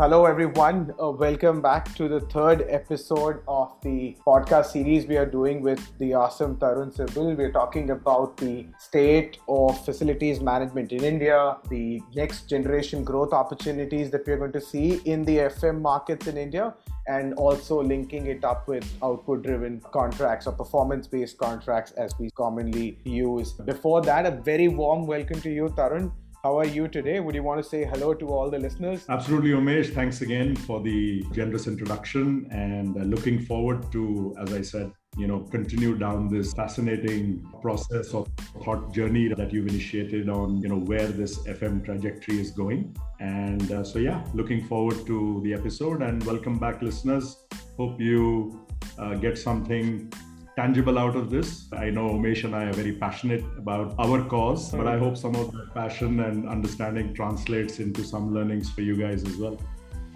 [0.00, 0.94] Hello, everyone.
[1.02, 5.80] Uh, welcome back to the third episode of the podcast series we are doing with
[5.98, 7.36] the awesome Tarun Sibbal.
[7.36, 14.08] We're talking about the state of facilities management in India, the next generation growth opportunities
[14.12, 16.74] that we're going to see in the FM markets in India,
[17.08, 22.30] and also linking it up with output driven contracts or performance based contracts as we
[22.36, 23.50] commonly use.
[23.74, 26.12] Before that, a very warm welcome to you, Tarun.
[26.48, 27.20] How are you today?
[27.20, 29.04] Would you want to say hello to all the listeners?
[29.10, 29.92] Absolutely, Umesh.
[29.92, 35.40] Thanks again for the generous introduction and looking forward to, as I said, you know,
[35.40, 38.28] continue down this fascinating process of
[38.64, 42.96] thought journey that you've initiated on, you know, where this FM trajectory is going.
[43.20, 47.44] And uh, so, yeah, looking forward to the episode and welcome back, listeners.
[47.76, 48.66] Hope you
[48.98, 50.10] uh, get something
[50.58, 51.72] tangible out of this.
[51.72, 55.36] I know Umesh and I are very passionate about our cause, but I hope some
[55.36, 59.56] of the passion and understanding translates into some learnings for you guys as well.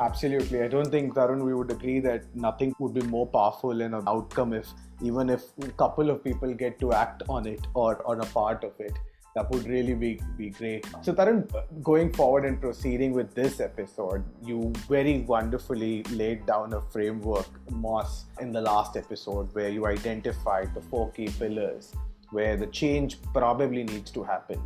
[0.01, 0.63] Absolutely.
[0.63, 4.03] I don't think, Tarun, we would agree that nothing would be more powerful in an
[4.09, 4.69] outcome if
[5.01, 8.65] even if a couple of people get to act on it or on a part
[8.65, 8.99] of it
[9.35, 10.87] that would really be, be great.
[11.03, 11.49] So, Tarun,
[11.83, 18.27] going forward and proceeding with this episode, you very wonderfully laid down a framework, MOS,
[18.41, 21.95] in the last episode where you identified the four key pillars
[22.31, 24.61] where the change probably needs to happen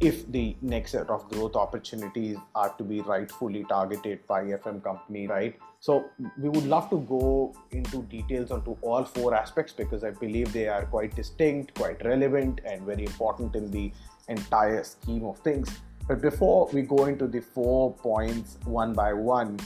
[0.00, 5.26] if the next set of growth opportunities are to be rightfully targeted by FM company,
[5.28, 5.56] right?
[5.86, 10.52] So we would love to go into details onto all four aspects because I believe
[10.52, 13.92] they are quite distinct, quite relevant, and very important in the
[14.26, 15.70] entire scheme of things.
[16.08, 19.60] But before we go into the four points one by one,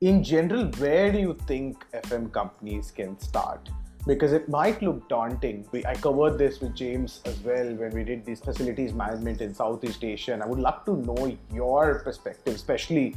[0.00, 3.70] in general, where do you think FM companies can start?
[4.06, 5.66] Because it might look daunting.
[5.72, 9.54] We, I covered this with James as well when we did these facilities management in
[9.54, 13.16] Southeast Asia, and I would love to know your perspective, especially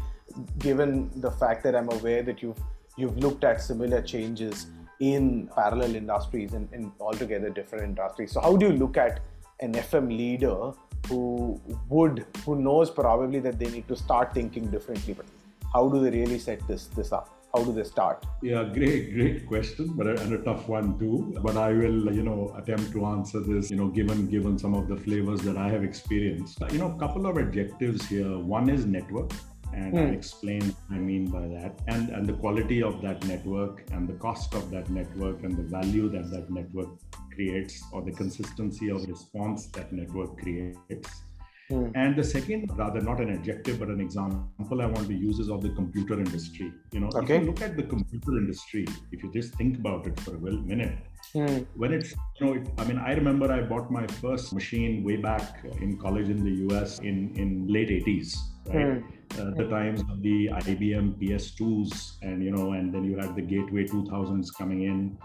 [0.60, 2.60] given the fact that I'm aware that you've
[2.96, 4.68] you've looked at similar changes
[5.00, 8.32] in parallel industries and in altogether different industries.
[8.32, 9.22] So how do you look at
[9.62, 10.72] an FM leader
[11.08, 15.26] who would who knows probably that they need to start thinking differently, but
[15.74, 17.43] how do they really set this this up?
[17.54, 18.26] How do they start?
[18.42, 21.36] Yeah, great, great question, but a, and a tough one too.
[21.42, 24.88] But I will, you know, attempt to answer this, you know, given given some of
[24.88, 26.60] the flavors that I have experienced.
[26.72, 28.38] You know, a couple of adjectives here.
[28.40, 29.32] One is network,
[29.72, 30.14] and I'll hmm.
[30.14, 34.18] explain what I mean by that, and and the quality of that network, and the
[34.28, 36.90] cost of that network, and the value that that network
[37.36, 41.24] creates, or the consistency of response that network creates
[41.72, 41.92] Mm.
[41.96, 45.50] And the second, rather not an adjective, but an example I want to use is
[45.50, 46.74] of the computer industry.
[46.92, 47.38] You know, okay.
[47.38, 50.40] if you look at the computer industry, if you just think about it for a
[50.40, 50.98] well minute,
[51.34, 51.66] mm.
[51.76, 55.16] when it's, you know, it, I mean, I remember I bought my first machine way
[55.16, 58.36] back in college in the US in, in late 80s,
[58.68, 58.76] right?
[58.76, 59.04] Mm.
[59.40, 63.42] Uh, the times of the IBM PS2s, and you know, and then you had the
[63.42, 65.18] Gateway 2000s coming in,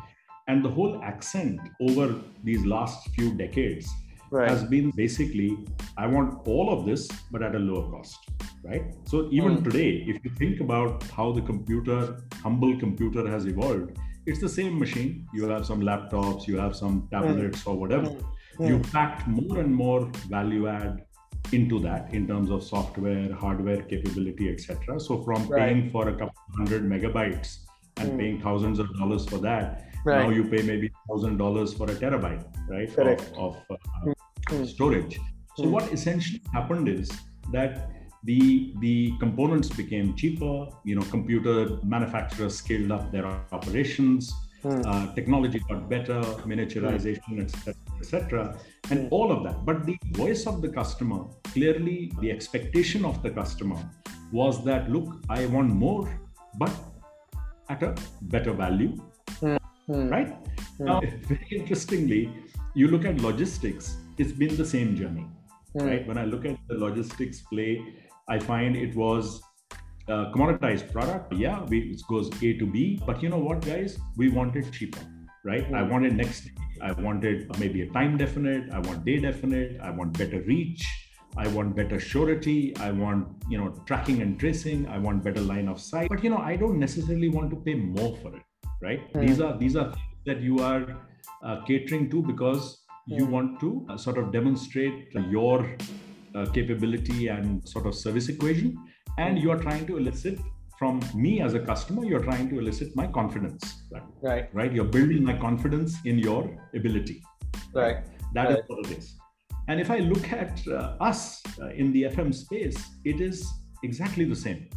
[0.46, 3.86] and the whole accent over these last few decades
[4.30, 4.48] right.
[4.48, 5.56] has been basically
[5.96, 8.18] I want all of this, but at a lower cost,
[8.64, 8.84] right?
[9.04, 9.64] So even mm.
[9.64, 14.78] today, if you think about how the computer, humble computer has evolved, it's the same
[14.78, 15.26] machine.
[15.32, 17.70] You have some laptops, you have some tablets mm.
[17.70, 18.14] or whatever.
[18.58, 18.68] Mm.
[18.68, 21.04] You packed more and more value add
[21.52, 25.00] into that in terms of software, hardware capability, etc.
[25.00, 25.68] So from right.
[25.68, 27.58] paying for a couple hundred megabytes
[27.96, 28.18] and hmm.
[28.18, 30.22] paying thousands of dollars for that, Right.
[30.22, 32.94] Now you pay maybe thousand dollars for a terabyte, right?
[32.94, 33.30] Correct.
[33.36, 34.12] Of, of uh.
[34.66, 35.18] Storage.
[35.56, 35.70] So mm.
[35.70, 37.10] what essentially happened is
[37.52, 37.90] that
[38.24, 40.66] the the components became cheaper.
[40.84, 44.32] You know, computer manufacturers scaled up their operations.
[44.64, 44.82] Mm.
[44.86, 46.20] Uh, technology got better,
[46.50, 48.58] miniaturization, etc., etc.,
[48.90, 49.14] and hmm.
[49.14, 49.64] all of that.
[49.64, 53.78] But the voice of the customer, clearly, the expectation of the customer
[54.32, 56.10] was that, look, I want more,
[56.56, 56.72] but
[57.68, 58.98] at a better value
[59.88, 60.08] Hmm.
[60.08, 60.36] Right?
[60.76, 60.84] Hmm.
[60.84, 62.30] Now, very interestingly,
[62.74, 65.26] you look at logistics, it's been the same journey.
[65.72, 65.86] Hmm.
[65.86, 66.06] Right?
[66.06, 67.82] When I look at the logistics play,
[68.28, 69.42] I find it was
[70.08, 71.32] a commoditized product.
[71.32, 73.98] Yeah, we, it goes A to B, but you know what, guys?
[74.16, 75.00] We want it cheaper,
[75.44, 75.66] right?
[75.72, 76.52] I wanted next day.
[76.80, 78.70] I wanted maybe a time definite.
[78.72, 79.80] I want day definite.
[79.82, 80.86] I want better reach.
[81.36, 82.76] I want better surety.
[82.76, 84.88] I want, you know, tracking and tracing.
[84.88, 86.08] I want better line of sight.
[86.08, 88.42] But you know, I don't necessarily want to pay more for it
[88.80, 89.26] right mm.
[89.26, 90.96] these are these are things that you are
[91.42, 93.32] uh, catering to because you hmm.
[93.32, 95.68] want to uh, sort of demonstrate your
[96.34, 98.76] uh, capability and sort of service equation
[99.18, 99.42] and hmm.
[99.42, 100.38] you are trying to elicit
[100.78, 103.82] from me as a customer you're trying to elicit my confidence
[104.22, 106.42] right right, you're building my confidence in your
[106.74, 107.22] ability
[107.74, 108.58] right That right.
[108.58, 109.16] is what it is
[109.68, 113.46] and if i look at uh, us uh, in the fm space it is
[113.82, 114.68] exactly the same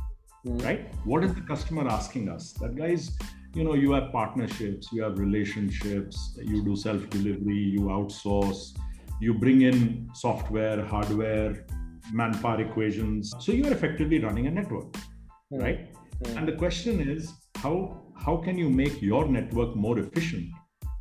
[0.46, 0.64] mm.
[0.64, 0.94] right?
[1.06, 2.54] What is the customer asking us?
[2.54, 3.18] That guys,
[3.54, 8.78] you know, you have partnerships, you have relationships, you do self delivery, you outsource,
[9.20, 11.66] you bring in software, hardware,
[12.14, 13.34] manpower equations.
[13.40, 15.62] So you are effectively running a network, mm.
[15.62, 15.94] right?
[16.24, 16.38] Mm.
[16.38, 20.48] And the question is, how how can you make your network more efficient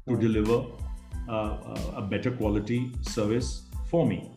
[0.08, 0.20] to mm.
[0.20, 0.66] deliver
[1.28, 4.32] uh, a better quality service for me?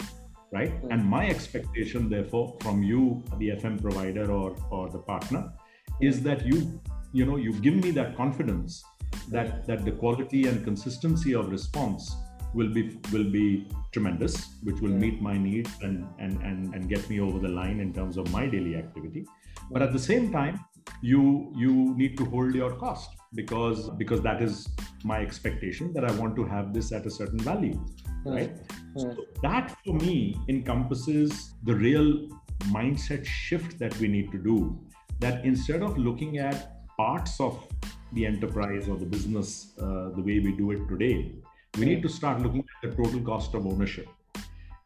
[0.53, 0.71] right?
[0.71, 0.91] Mm-hmm.
[0.91, 5.51] And my expectation, therefore, from you, the FM provider or or the partner,
[5.99, 6.79] is that you,
[7.13, 8.83] you know, you give me that confidence
[9.29, 12.15] that that the quality and consistency of response
[12.53, 17.09] will be will be tremendous, which will meet my needs and and and and get
[17.09, 19.25] me over the line in terms of my daily activity.
[19.71, 20.59] But at the same time,
[21.01, 24.67] you you need to hold your cost because because that is
[25.03, 27.79] my expectation that I want to have this at a certain value,
[28.25, 28.35] mm.
[28.35, 28.55] right?
[28.95, 29.01] Mm.
[29.01, 32.29] So that for me encompasses the real
[32.77, 34.79] mindset shift that we need to do.
[35.19, 37.67] That instead of looking at parts of
[38.13, 41.33] the enterprise or the business uh, the way we do it today,
[41.77, 44.07] we need to start looking at the total cost of ownership.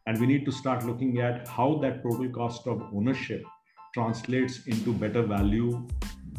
[0.06, 3.44] And we need to start looking at how that total cost of ownership
[3.94, 5.86] translates into better value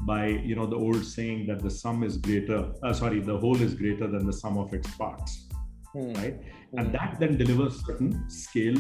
[0.06, 3.62] by you know the old saying that the sum is greater uh, sorry the whole
[3.62, 5.48] is greater than the sum of its parts
[5.96, 6.16] mm.
[6.18, 6.80] right mm.
[6.80, 8.78] and that then delivers certain scale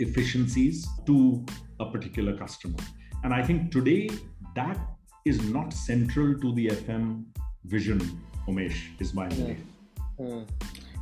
[0.00, 1.44] efficiencies to
[1.78, 2.82] a particular customer
[3.24, 4.08] and i think today
[4.56, 4.78] that
[5.24, 7.24] is not central to the fm
[7.64, 8.00] vision
[8.48, 9.58] umesh is my belief
[10.18, 10.46] mm.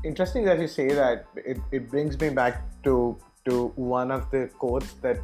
[0.04, 4.48] interesting that you say that it, it brings me back to to one of the
[4.58, 5.18] quotes that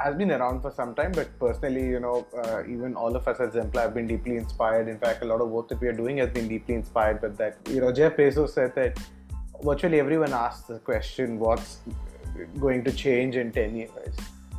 [0.00, 3.38] has been around for some time, but personally, you know, uh, even all of us
[3.38, 4.88] at Zempla have been deeply inspired.
[4.88, 7.20] In fact, a lot of work that we are doing has been deeply inspired.
[7.20, 8.98] But that, you know, Jeff Bezos said that
[9.62, 11.78] virtually everyone asks the question, what's
[12.58, 14.16] going to change in 10 years?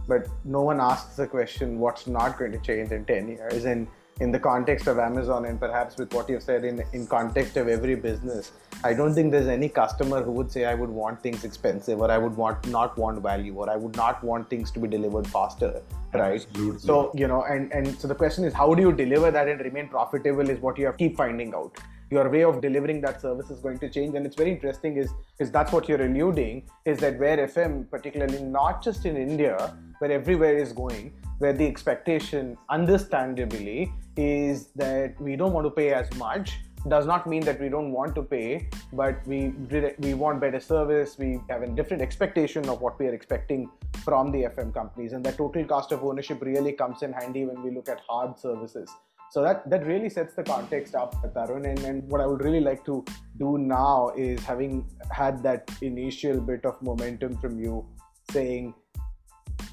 [0.08, 3.66] But no one asks the question, what's not going to change in 10 years?
[3.66, 3.88] And
[4.20, 7.68] in the context of Amazon and perhaps with what you've said in, in context of
[7.68, 8.52] every business,
[8.84, 12.12] I don't think there's any customer who would say I would want things expensive or
[12.12, 15.28] I would want not want value or I would not want things to be delivered
[15.28, 15.82] faster.
[16.14, 16.46] Right.
[16.46, 16.80] Absolutely.
[16.80, 19.60] So, you know, and, and so the question is how do you deliver that and
[19.62, 21.78] remain profitable is what you have to keep finding out
[22.12, 24.16] your way of delivering that service is going to change.
[24.16, 25.10] And it's very interesting is
[25.40, 29.56] is that's what you're alluding is that where fm particularly not just in india
[30.00, 35.94] where everywhere is going where the expectation understandably is that we don't want to pay
[35.94, 36.58] as much
[36.90, 38.68] does not mean that we don't want to pay
[39.02, 39.40] but we
[40.00, 43.70] we want better service we have a different expectation of what we are expecting
[44.04, 45.14] from the fm companies.
[45.14, 48.40] And the total cost of ownership really comes in handy when we look at hard
[48.40, 48.90] services
[49.32, 52.60] so that that really sets the context up tarun and, and what i would really
[52.60, 53.04] like to
[53.40, 57.86] do now is having had that initial bit of momentum from you
[58.32, 58.74] saying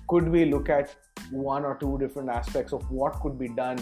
[0.08, 0.94] could we look at
[1.31, 3.78] one or two different aspects of what could be done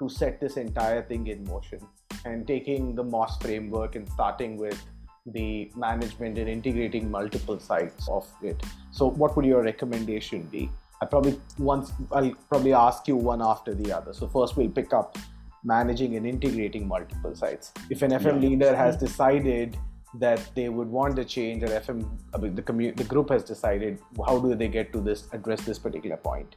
[0.00, 1.80] to set this entire thing in motion
[2.24, 4.82] and taking the MOS framework and starting with
[5.26, 8.62] the management and integrating multiple sides of it.
[8.90, 10.70] So, what would your recommendation be?
[11.02, 14.12] I probably once I'll probably ask you one after the other.
[14.12, 15.16] So first we'll pick up
[15.64, 17.72] managing and integrating multiple sites.
[17.88, 18.48] If an FM yeah.
[18.48, 19.78] leader has decided
[20.14, 24.38] that they would want the change, or FM the commu- the group has decided, how
[24.38, 26.56] do they get to this address this particular point?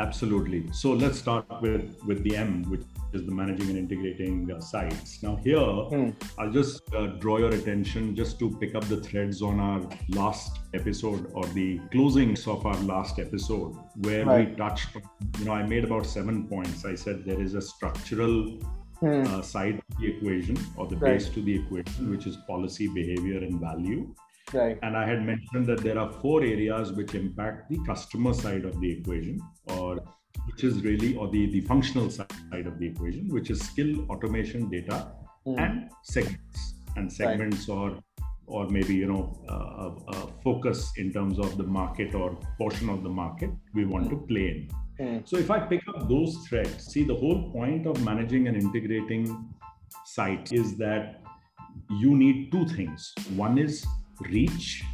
[0.00, 0.64] Absolutely.
[0.72, 5.22] So let's start with with the M, which is the managing and integrating uh, sites.
[5.22, 5.58] Now here,
[5.92, 6.10] hmm.
[6.38, 9.80] I'll just uh, draw your attention just to pick up the threads on our
[10.20, 13.76] last episode or the closings of our last episode,
[14.06, 14.50] where right.
[14.50, 14.96] we touched.
[15.38, 16.86] You know, I made about seven points.
[16.86, 18.36] I said there is a structural
[19.00, 19.22] hmm.
[19.26, 21.18] uh, side of the equation or the right.
[21.18, 24.14] base to the equation, which is policy, behavior, and value.
[24.52, 24.78] Right.
[24.82, 28.80] And I had mentioned that there are four areas which impact the customer side of
[28.80, 30.00] the equation, or
[30.46, 34.68] which is really, or the, the functional side of the equation, which is skill, automation,
[34.68, 35.12] data,
[35.46, 35.58] mm.
[35.58, 36.74] and segments.
[36.96, 37.76] And segments right.
[37.76, 38.02] or
[38.46, 43.04] or maybe you know uh, uh, focus in terms of the market or portion of
[43.04, 44.10] the market we want mm.
[44.10, 44.68] to play in.
[45.00, 45.28] Mm.
[45.28, 49.48] So if I pick up those threads, see the whole point of managing and integrating
[50.04, 51.22] sites is that
[51.90, 53.12] you need two things.
[53.36, 53.86] One is
[54.28, 54.84] reach,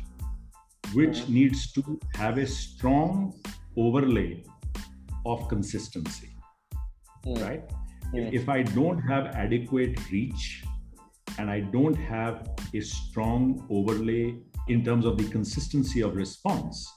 [0.93, 3.35] which needs to have a strong
[3.77, 4.43] overlay
[5.25, 6.31] of consistency,
[7.25, 7.43] mm.
[7.43, 7.69] right?
[8.15, 8.33] Mm.
[8.33, 10.65] If I don't have adequate reach
[11.39, 14.37] and I don't have a strong overlay
[14.69, 16.89] in terms of the consistency of response,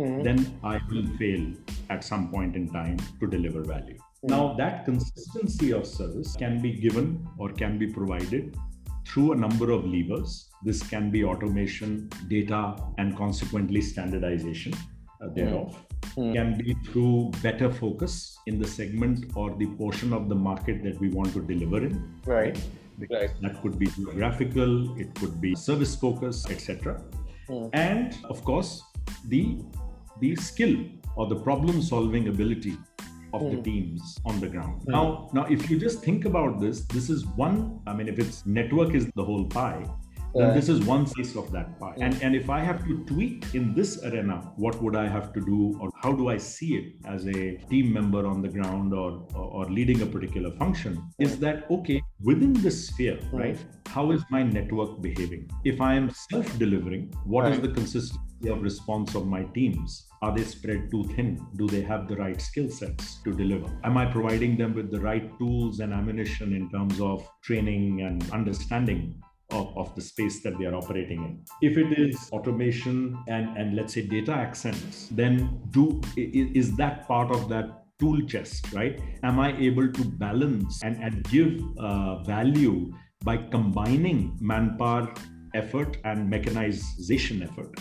[0.00, 0.24] mm.
[0.24, 1.52] then I will fail
[1.90, 3.98] at some point in time to deliver value.
[4.22, 4.30] Hmm.
[4.30, 8.56] Now, that consistency of service can be given or can be provided
[9.06, 10.50] through a number of levers.
[10.62, 14.72] This can be automation, data, and consequently standardization
[15.22, 15.76] uh, thereof.
[16.16, 16.32] mm.
[16.34, 20.98] can be through better focus in the segment or the portion of the market that
[21.00, 22.20] we want to deliver in.
[22.26, 22.58] Right.
[23.10, 23.30] Right.
[23.42, 27.02] that could be geographical, it could be service focus, etc.
[27.48, 27.70] Mm.
[27.72, 28.82] And of course,
[29.26, 29.58] the
[30.20, 30.76] the skill
[31.16, 32.76] or the problem solving ability
[33.34, 33.50] of mm.
[33.50, 33.62] the hmm.
[33.62, 34.82] teams on the ground.
[34.82, 34.92] Mm.
[34.96, 37.80] Now, now, if you just think about this, this is one.
[37.86, 39.84] I mean, if it's network is the whole pie,
[40.34, 41.94] then this is one piece of that pie.
[42.00, 45.40] And and if I have to tweak in this arena, what would I have to
[45.40, 49.10] do, or how do I see it as a team member on the ground or
[49.34, 50.98] or, or leading a particular function?
[51.18, 53.58] Is that okay within this sphere, right?
[53.86, 55.50] How is my network behaving?
[55.64, 57.52] If I am self-delivering, what right.
[57.52, 60.08] is the consistency of response of my teams?
[60.24, 61.46] Are they spread too thin?
[61.56, 63.68] Do they have the right skill sets to deliver?
[63.84, 68.30] Am I providing them with the right tools and ammunition in terms of training and
[68.30, 71.44] understanding of, of the space that they are operating in.
[71.60, 77.30] If it is automation and, and let's say data accents, then do is that part
[77.30, 78.98] of that tool chest, right?
[79.22, 85.12] Am I able to balance and, and give uh, value by combining manpower
[85.54, 87.78] effort and mechanization effort?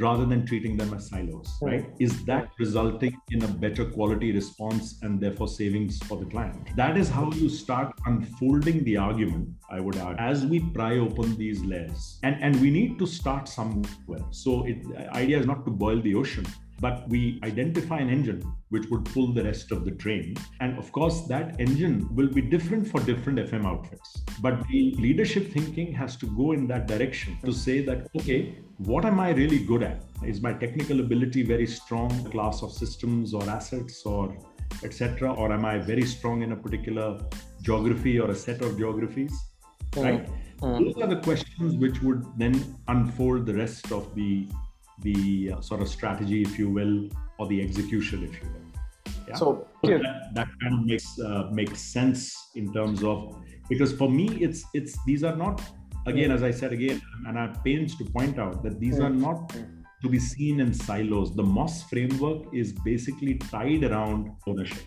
[0.00, 1.90] Rather than treating them as silos, right?
[1.98, 6.76] Is that resulting in a better quality response and therefore savings for the client?
[6.76, 11.36] That is how you start unfolding the argument, I would add, as we pry open
[11.36, 12.18] these layers.
[12.22, 14.20] And, and we need to start somewhere.
[14.30, 16.46] So it, the idea is not to boil the ocean,
[16.80, 20.36] but we identify an engine which would pull the rest of the train.
[20.60, 24.22] And of course, that engine will be different for different FM outfits.
[24.40, 29.04] But the leadership thinking has to go in that direction to say that, okay, what
[29.04, 30.02] am I really good at?
[30.24, 34.36] Is my technical ability very strong, class of systems or assets or
[34.82, 35.32] etc.
[35.32, 37.18] Or am I very strong in a particular
[37.62, 39.32] geography or a set of geographies?
[39.92, 40.04] Mm.
[40.04, 40.28] Right?
[40.60, 40.84] Mm.
[40.84, 44.48] Those are the questions which would then unfold the rest of the
[45.02, 49.12] the uh, sort of strategy, if you will, or the execution, if you will.
[49.28, 49.34] Yeah?
[49.34, 53.36] So that, that, kind of makes uh, makes sense in terms of
[53.68, 55.60] because for me, it's it's these are not
[56.06, 59.54] again, as I said again, and I pains to point out that these are not
[60.02, 61.34] to be seen in silos.
[61.34, 64.84] The MOS framework is basically tied around ownership.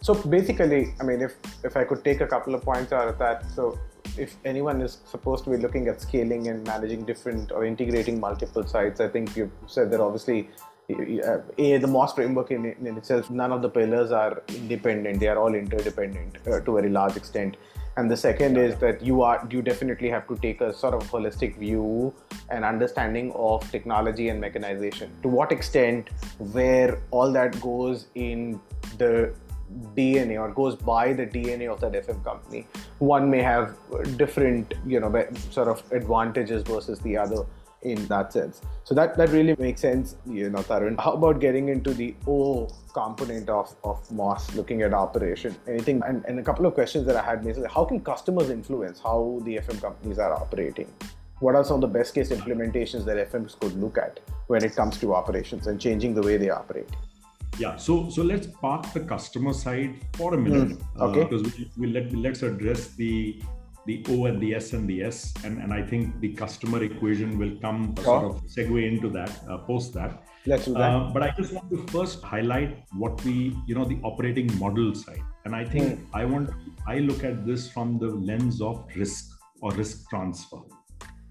[0.00, 1.34] So basically, I mean, if
[1.64, 3.78] if I could take a couple of points out of that, so
[4.16, 8.66] if anyone is supposed to be looking at scaling and managing different or integrating multiple
[8.66, 10.48] sites, I think you said that obviously
[10.90, 15.38] a the MOS framework in, in, itself, none of the pillars are independent; they are
[15.38, 17.56] all interdependent uh, to a very large extent.
[17.98, 21.02] And the second is that you are you definitely have to take a sort of
[21.10, 22.14] holistic view
[22.48, 25.10] and understanding of technology and mechanization.
[25.22, 26.10] To what extent,
[26.52, 28.60] where all that goes in
[28.98, 29.34] the
[29.96, 32.68] DNA or goes by the DNA of that FM company.
[33.00, 33.74] One may have
[34.16, 37.44] different, you know, sort of advantages versus the other
[37.82, 38.60] in that sense.
[38.84, 41.00] So that, that really makes sense, you know, Tarun.
[41.00, 45.54] How about getting into the O component of, of MOS, looking at operation?
[45.68, 49.00] Anything, and, and a couple of questions that I had is how can customers influence
[49.00, 50.92] how the FM companies are operating?
[51.40, 54.18] What are some of the best case implementations that FMs could look at
[54.48, 56.88] when it comes to operations and changing the way they operate?
[57.58, 60.78] Yeah, so so let's park the customer side for a minute.
[60.78, 61.22] Mm, okay.
[61.22, 63.40] Uh, because we, we let let's address the
[63.88, 67.38] the O and the S and the S, and, and I think the customer equation
[67.38, 68.04] will come sure.
[68.04, 70.24] sort of segue into that uh, post that.
[70.44, 70.90] Let's do that.
[70.94, 74.94] Uh, but I just want to first highlight what we you know the operating model
[74.94, 76.06] side, and I think mm.
[76.12, 76.50] I want
[76.86, 79.30] I look at this from the lens of risk
[79.62, 80.60] or risk transfer.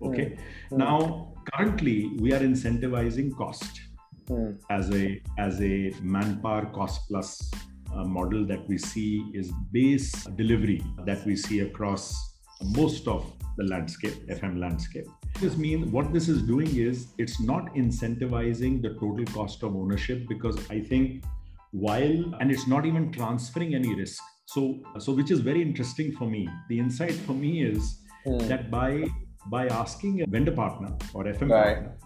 [0.02, 0.38] Okay.
[0.72, 0.78] Mm.
[0.80, 3.82] Now currently we are incentivizing cost
[4.30, 4.58] mm.
[4.72, 7.52] as a as a manpower cost plus
[7.94, 10.12] uh, model that we see is base
[10.42, 15.08] delivery that we see across most of the landscape fm landscape
[15.40, 20.28] this means what this is doing is it's not incentivizing the total cost of ownership
[20.28, 21.24] because i think
[21.72, 26.26] while and it's not even transferring any risk so so which is very interesting for
[26.26, 28.48] me the insight for me is mm.
[28.48, 29.04] that by
[29.48, 31.76] by asking a vendor partner or fm right.
[31.76, 31.98] partner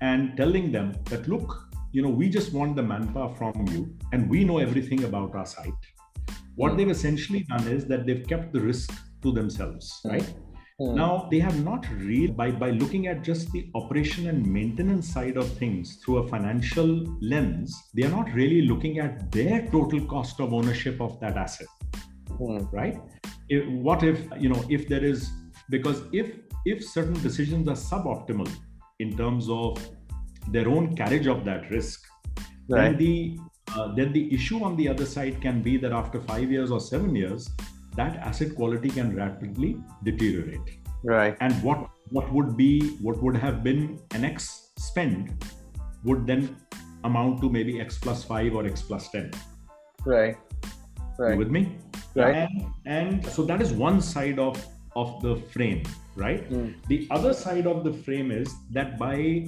[0.00, 4.28] and telling them that look you know we just want the manpower from you and
[4.28, 5.82] we know everything about our site
[6.54, 6.76] what mm.
[6.78, 8.90] they've essentially done is that they've kept the risk
[9.22, 10.12] to themselves mm.
[10.12, 10.34] right
[10.80, 10.94] mm.
[10.94, 15.36] now they have not really by by looking at just the operation and maintenance side
[15.36, 20.40] of things through a financial lens they are not really looking at their total cost
[20.40, 21.68] of ownership of that asset
[22.38, 22.58] hmm.
[22.72, 22.98] right
[23.48, 25.30] if, what if you know if there is
[25.70, 26.30] because if
[26.64, 28.50] if certain decisions are suboptimal
[29.00, 29.78] in terms of
[30.48, 32.04] their own carriage of that risk,
[32.68, 32.82] right.
[32.82, 33.38] then the
[33.76, 36.80] uh, then the issue on the other side can be that after five years or
[36.80, 37.48] seven years,
[37.96, 40.78] that asset quality can rapidly deteriorate.
[41.04, 41.36] Right.
[41.40, 45.44] And what what would be what would have been an X spend
[46.04, 46.56] would then
[47.04, 49.30] amount to maybe x plus 5 or x plus 10
[50.04, 50.36] right
[51.18, 51.78] right you with me
[52.14, 55.82] right and, and so that is one side of of the frame
[56.14, 56.74] right Mm.
[56.88, 59.44] the other side of the frame is that by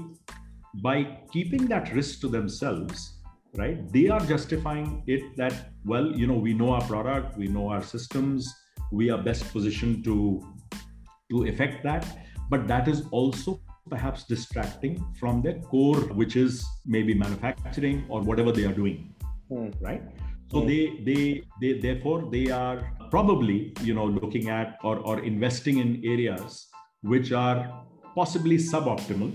[0.82, 3.20] by keeping that risk to themselves
[3.56, 7.68] right they are justifying it that well you know we know our product we know
[7.68, 8.52] our systems
[8.92, 10.16] we are best positioned to
[11.30, 12.06] to affect that
[12.50, 18.52] but that is also perhaps distracting from their core which is maybe manufacturing or whatever
[18.52, 19.10] they are doing
[19.48, 19.68] Hmm.
[19.80, 20.02] right
[20.50, 20.66] so Hmm.
[20.68, 21.22] they they
[21.60, 22.78] they therefore they are
[23.10, 23.56] probably
[23.88, 26.66] you know looking at or or investing in areas
[27.02, 27.58] which are
[28.14, 29.32] possibly suboptimal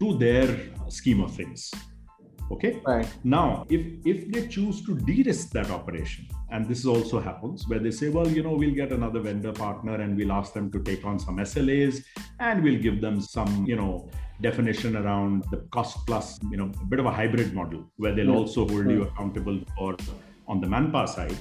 [0.00, 0.48] to their
[0.98, 1.70] scheme of things
[2.50, 2.80] okay?
[2.86, 3.08] Right.
[3.24, 7.90] Now if if they choose to de-risk that operation and this also happens where they
[7.90, 11.04] say well you know we'll get another vendor partner and we'll ask them to take
[11.04, 12.02] on some slas
[12.40, 14.08] and we'll give them some you know
[14.40, 18.36] definition around the cost plus you know a bit of a hybrid model where they'll
[18.40, 19.96] also hold you accountable for
[20.46, 21.36] on the manpower side.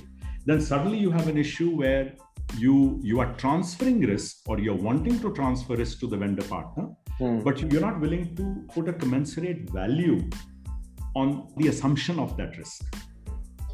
[0.46, 2.14] Then suddenly you have an issue where
[2.58, 6.88] you you are transferring risk or you're wanting to transfer risk to the vendor partner
[7.20, 7.40] Hmm.
[7.40, 10.30] but you're not willing to put a commensurate value
[11.22, 12.84] on the assumption of that risk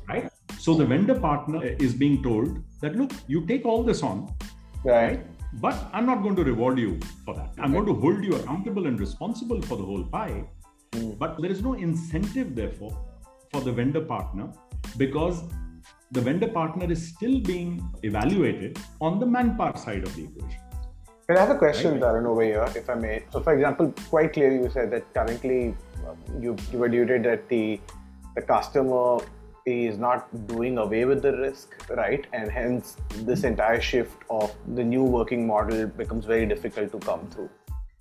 [0.10, 0.30] right?
[0.60, 4.20] So the vendor partner is being told that look you take all this on
[4.84, 5.26] right.
[5.66, 7.52] but i'm not going to reward you for that.
[7.60, 10.44] I'm going to hold you accountable and responsible for the whole pie.
[10.94, 11.12] Hmm.
[11.24, 12.94] but there is no incentive therefore
[13.52, 14.48] for the vendor partner
[14.98, 15.44] because
[16.12, 17.72] the vendor partner is still being
[18.04, 20.63] evaluated on the manpower side of the equation
[21.28, 22.02] But I have a question, Right.
[22.02, 23.24] Tarun, over here, if I may.
[23.32, 25.74] So, for example, quite clearly you said that currently
[26.06, 27.80] uh, you, you alluded that the
[28.36, 29.20] the customer
[29.66, 32.26] is not doing away with the risk, right?
[32.34, 37.28] And hence, this entire shift of the new working model becomes very difficult to come
[37.28, 37.50] through.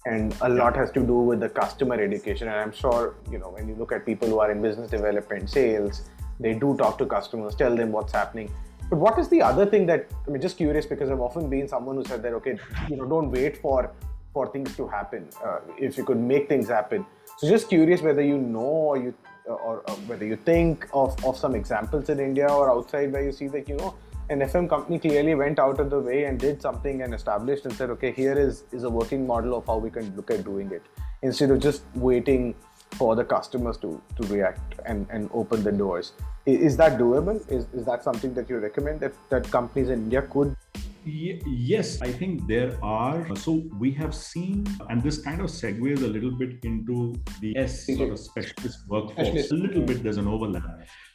[0.07, 2.49] And a lot has to do with the customer education.
[2.49, 5.49] And I'm sure, you know, when you look at people who are in business development,
[5.49, 6.03] sales,
[6.41, 8.51] they do talk to customers, tell them what's happening.
[8.93, 10.43] But what is the other thing that I mean?
[10.43, 12.59] Just curious because I've often been someone who said that okay,
[12.91, 13.91] you know, don't wait for
[14.35, 15.31] for things to happen.
[15.43, 17.07] Uh, if you could make things happen.
[17.39, 19.15] So just curious whether you know or you
[19.47, 23.33] or, or whether you think of of some examples in India or outside where you
[23.33, 23.95] see that you know
[24.29, 27.75] an FM company clearly went out of the way and did something and established and
[27.75, 30.71] said okay, here is is a working model of how we can look at doing
[30.71, 30.83] it
[31.23, 32.55] instead of just waiting
[32.97, 36.13] for the customers to to react and and open the doors.
[36.47, 37.41] I- Is that doable?
[37.51, 40.57] Is, is that something that you recommend that, that companies in India could?
[41.05, 43.35] Ye- Yes, I think there are.
[43.37, 47.87] So we have seen, and this kind of segues a little bit into the S
[47.87, 49.27] sort of specialist workforce.
[49.29, 49.53] Specialist.
[49.53, 50.65] A little bit, there's an overlap.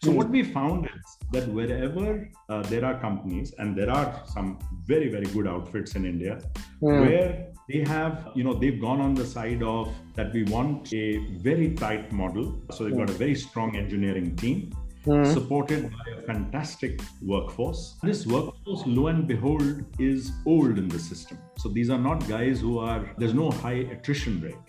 [0.03, 4.59] So what we found is that wherever uh, there are companies, and there are some
[4.85, 6.39] very very good outfits in India,
[6.81, 6.99] Hmm.
[7.01, 11.17] where they have, you know, they've gone on the side of that we want a
[11.49, 12.45] very tight model.
[12.71, 14.71] So they've got a very strong engineering team
[15.07, 15.23] Hmm.
[15.23, 17.95] supported by a fantastic workforce.
[18.03, 21.37] This workforce, lo and behold, is old in the system.
[21.57, 24.67] So these are not guys who are, there's no high attrition rate,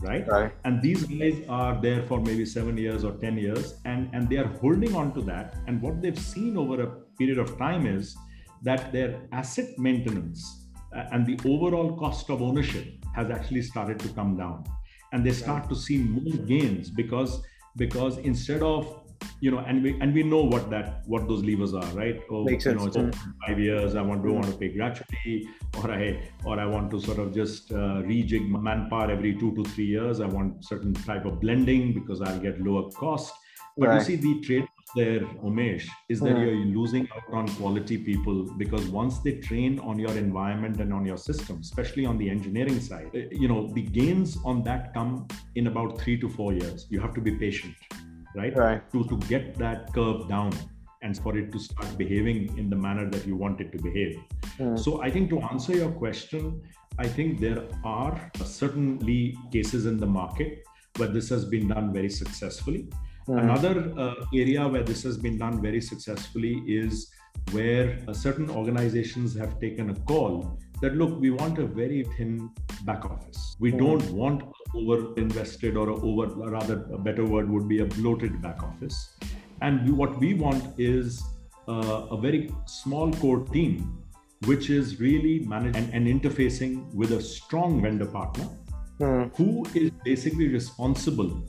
[0.00, 0.24] right?
[0.28, 0.52] Right.
[0.64, 4.36] And these guys are there for maybe seven years or 10 years, and, and they
[4.36, 5.56] are holding on to that.
[5.66, 6.86] And what they've seen over a
[7.18, 8.16] period of time is
[8.62, 14.08] that their asset maintenance uh, and the overall cost of ownership has actually started to
[14.10, 14.62] come down.
[15.12, 17.42] And they start to see more gains because
[17.76, 19.09] because instead of
[19.40, 22.20] you know and we and we know what that what those levers are right?
[22.30, 22.86] Oh Makes you know sense.
[22.86, 23.10] it's over
[23.46, 27.00] five years i want to want to pay gratuity or i or i want to
[27.00, 30.20] sort of just uh, rejig manpower every two to three years.
[30.20, 33.34] I want certain type of blending because i'll get lower cost.
[33.78, 35.86] But you see the trade there umesh.
[36.08, 36.42] Is that Hmm.
[36.42, 41.06] you're losing out on quality people because once they train on your environment and on
[41.06, 45.26] your system especially on the engineering side uh, you know the gains on that come
[45.54, 46.86] in about three to four years.
[46.90, 47.74] You have to be patient
[48.36, 48.82] right Right.
[48.92, 50.52] to to get that curve down
[51.02, 54.16] and for it to start behaving in the manner that you want it to behave
[54.58, 54.76] Hmm.
[54.86, 56.50] so i think to answer your question
[56.98, 58.14] i think there are
[58.58, 59.20] certainly
[59.54, 60.62] cases in the market
[60.98, 62.82] where this has been done very successfully
[63.26, 63.38] Hmm.
[63.38, 66.94] Another uh, area where this has been done very successfully is
[67.56, 72.32] where uh, certain organizations have taken a call that look, we want a very thin
[72.88, 73.40] back office.
[73.64, 73.78] We Mhm.
[73.84, 74.42] don't want
[74.74, 79.16] over invested or a over, rather, a better word would be a bloated back office.
[79.62, 81.22] And what we want is
[81.68, 84.02] uh, a very small core team,
[84.46, 88.48] which is really managing and, and interfacing with a strong vendor partner
[89.00, 89.28] Hmm.
[89.34, 91.42] who is basically responsible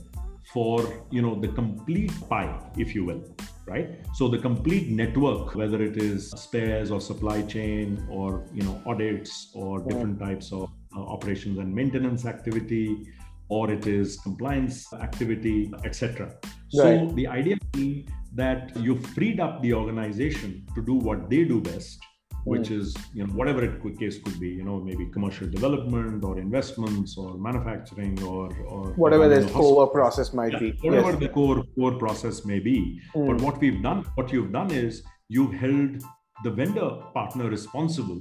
[0.54, 3.22] for you know the complete pie if you will
[3.66, 8.80] right so the complete network whether it is spares or supply chain or you know
[8.86, 13.06] audits or different types of operations and maintenance activity
[13.48, 16.34] or it is compliance activity etc
[16.68, 17.14] So right.
[17.14, 22.00] the idea being that you've freed up the organization to do what they do best
[22.44, 22.78] which mm.
[22.78, 26.38] is you know whatever it could, case could be you know maybe commercial development or
[26.38, 31.20] investments or manufacturing or or whatever the core process might yeah, be whatever yes.
[31.20, 33.26] the core core process may be mm.
[33.26, 36.02] but what we've done what you've done is you've held
[36.44, 38.20] the vendor partner responsible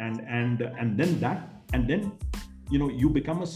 [0.00, 2.12] and and and then that and then
[2.70, 3.48] you know you become a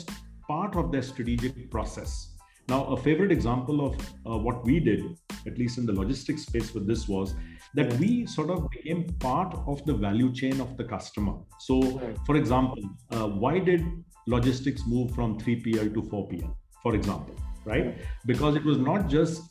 [0.46, 2.34] part of their strategic process
[2.68, 5.02] now a favorite example of uh, what we did
[5.46, 7.34] at least in the logistics space with this was
[7.74, 11.34] that we sort of became part of the value chain of the customer.
[11.58, 13.84] So, for example, uh, why did
[14.26, 17.96] logistics move from 3PL to 4PL, for example, right?
[18.26, 19.42] Because it was not just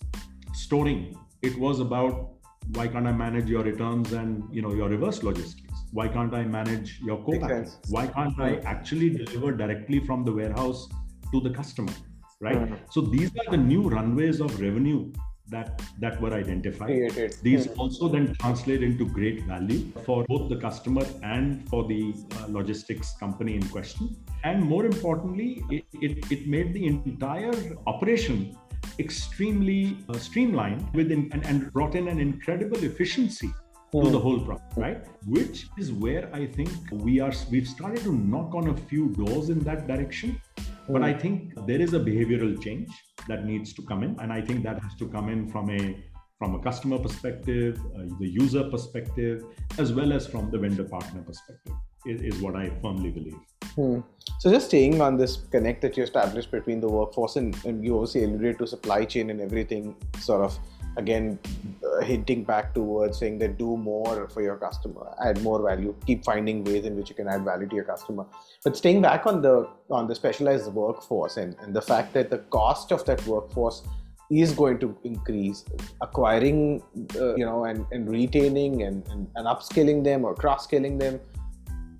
[0.53, 2.31] storing, it was about
[2.73, 5.76] why can't I manage your returns and you know your reverse logistics?
[5.91, 7.71] Why can't I manage your co-packing?
[7.89, 10.87] Why can't I actually deliver directly from the warehouse
[11.31, 11.93] to the customer?
[12.39, 12.55] Right.
[12.55, 12.75] Mm-hmm.
[12.91, 15.11] So these are the new runways of revenue
[15.49, 16.89] that that were identified.
[16.89, 17.37] Created.
[17.41, 17.79] These mm-hmm.
[17.79, 23.15] also then translate into great value for both the customer and for the uh, logistics
[23.17, 24.15] company in question.
[24.43, 27.53] And more importantly, it, it, it made the entire
[27.87, 28.55] operation
[28.99, 33.51] extremely uh, streamlined within and, and brought in an incredible efficiency
[33.91, 35.05] to the whole process right?
[35.25, 39.49] Which is where i think we are we've started to knock on a few doors
[39.49, 40.41] in that direction.
[40.89, 41.19] But i hmm.
[41.19, 42.89] think there is a behavioral change
[43.27, 44.19] that needs to come in.
[44.19, 45.97] And i think that has to come in from a
[46.39, 49.43] from a customer perspective uh, the user perspective
[49.79, 51.73] as well as from the vendor partner perspective
[52.05, 53.39] is, is what i firmly believe
[53.77, 53.99] hmm.
[54.39, 57.95] so just staying on this connect that you established between the workforce and, and you
[57.95, 60.59] obviously alluded to supply chain and everything sort of
[60.97, 61.39] again
[61.85, 66.25] uh, hinting back towards saying that do more for your customer add more value keep
[66.25, 68.25] finding ways in which you can add value to your customer
[68.63, 72.39] but staying back on the on the specialized workforce and, and the fact that the
[72.59, 73.83] cost of that workforce
[74.29, 75.63] is going to increase
[76.01, 76.81] acquiring
[77.15, 81.19] uh, you know and, and retaining and, and, and upskilling them or cross skilling them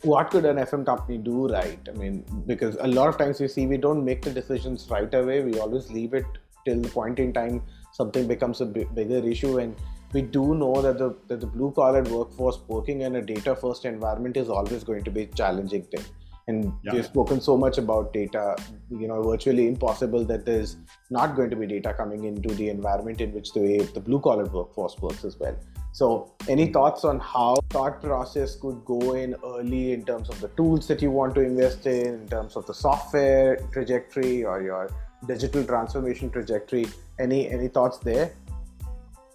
[0.04, 1.80] what could an fm company do right?
[1.88, 5.14] I mean because a lot of times we see we don't make the decisions right
[5.14, 5.44] away.
[5.44, 6.26] We always leave it
[6.66, 7.62] till the point in time
[7.94, 9.58] something becomes a bigger issue.
[9.60, 9.76] And
[10.14, 13.86] we do know that the, that the blue collar workforce working in a data first
[13.86, 16.06] environment is always going to be a challenging thing.
[16.50, 16.94] And yeah.
[16.94, 18.56] we've spoken so much about data
[18.90, 20.78] you know virtually impossible that there's
[21.10, 24.22] not going to be data coming into the environment in which the way the blue
[24.22, 25.58] collar workforce works as well
[25.98, 30.50] so any thoughts on how thought process could go in early in terms of the
[30.50, 34.92] tools that you want to invest in in terms of the software trajectory or your
[35.28, 36.86] digital transformation trajectory?
[37.20, 38.36] Any any thoughts there?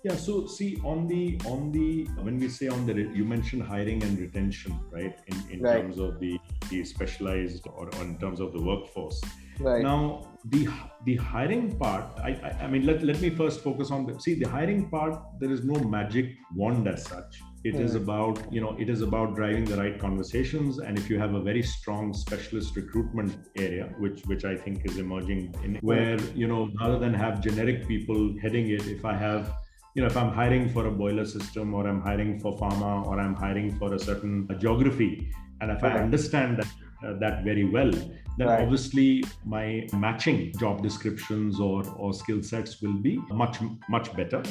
[0.05, 4.01] Yeah so see on the on the when we say on the you mentioned hiring
[4.05, 5.19] and retention right?
[5.27, 5.81] In, in right.
[5.81, 6.39] terms of the
[6.71, 9.21] the specialized or, or in terms of the workforce
[9.61, 9.83] right.
[9.83, 10.69] Now the
[11.05, 14.35] the hiring part I, I, I mean let, let me first focus on the see
[14.35, 17.41] the hiring part there is no magic wand as such.
[17.65, 17.99] It is hmm.
[17.99, 21.41] about you know it is about driving the right conversations and if you have a
[21.41, 26.69] very strong specialist recruitment area which which i think is emerging in where you know
[26.81, 29.55] rather than have generic people heading it if i have
[29.95, 33.21] you know if i'm hiring for a boiler system or i'm hiring for pharma or
[33.21, 36.71] i'm hiring for a certain geography and if i understand that
[37.07, 37.93] uh, that very well
[38.39, 38.63] then right.
[38.63, 44.43] obviously my matching job descriptions or or skill sets will be much much better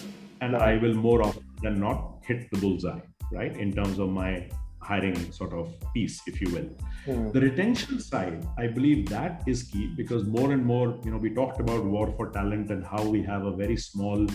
[0.41, 2.99] and i will more often than not hit the bullseye
[3.31, 4.47] right in terms of my
[4.79, 6.69] hiring sort of piece if you will
[7.07, 7.33] mm.
[7.33, 11.29] the retention side i believe that is key because more and more you know we
[11.29, 14.27] talked about war for talent and how we have a very small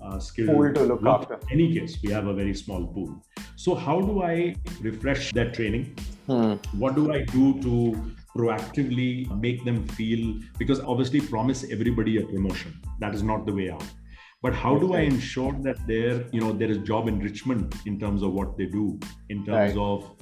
[0.00, 1.34] uh, skill pool to look after.
[1.34, 3.20] In any case, we have a very small pool.
[3.56, 5.96] So, how do I refresh that training?
[6.26, 6.54] Hmm.
[6.78, 10.40] What do I do to proactively make them feel?
[10.58, 12.80] Because obviously, promise everybody a promotion.
[13.00, 13.84] That is not the way out.
[14.40, 18.22] But how do I ensure that there, you know, there is job enrichment in terms
[18.22, 18.98] of what they do,
[19.30, 19.76] in terms right.
[19.76, 20.14] of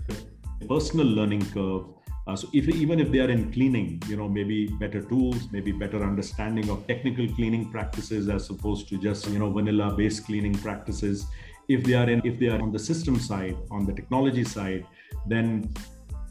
[0.66, 1.84] personal learning curve,
[2.26, 5.70] uh, so if even if they are in cleaning, you know, maybe better tools, maybe
[5.70, 10.54] better understanding of technical cleaning practices as opposed to just you know vanilla based cleaning
[10.54, 11.26] practices.
[11.68, 14.84] If they are in, if they are on the system side, on the technology side,
[15.28, 15.72] then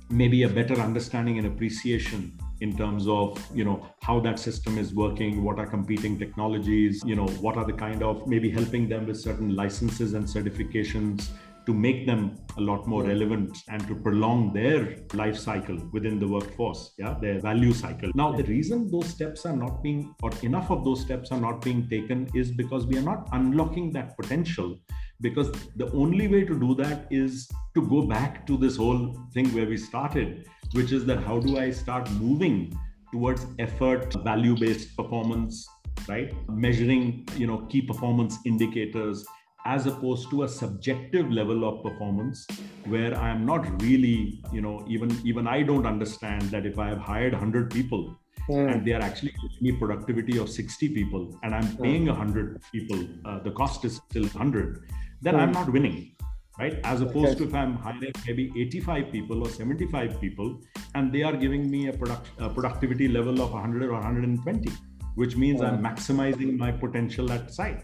[0.09, 4.93] maybe a better understanding and appreciation in terms of you know how that system is
[4.93, 9.07] working what are competing technologies you know what are the kind of maybe helping them
[9.07, 11.29] with certain licenses and certifications
[11.65, 16.27] to make them a lot more relevant and to prolong their life cycle within the
[16.27, 18.11] workforce yeah their value cycle.
[18.13, 21.61] Now the reason those steps are not being or enough of those steps are not
[21.61, 24.77] being taken is because we are not unlocking that potential
[25.21, 29.47] because the only way to do that is to go back to this whole thing
[29.54, 32.78] where we started which is that how do i start moving
[33.12, 35.67] towards effort value based performance
[36.08, 36.34] right?
[36.49, 39.25] Measuring, you know, key performance indicators
[39.65, 42.45] as opposed to a subjective level of performance
[42.86, 46.89] where I am not really, you know, even even I don't understand that if I
[46.89, 48.71] have hired 100 people mm.
[48.71, 53.08] and they are actually giving me productivity of 60 people and I'm paying 100 people,
[53.25, 54.84] uh, the cost is still 100,
[55.21, 55.36] then.
[55.36, 56.15] I'm not winning
[56.60, 56.80] right?
[56.84, 57.39] As opposed okay.
[57.39, 60.62] to if I'm hiring maybe 85 people or 75 people,
[60.93, 64.71] and they are giving me a, product, a productivity level of 100 or 120,
[65.15, 67.84] which means I'm maximizing my potential at site,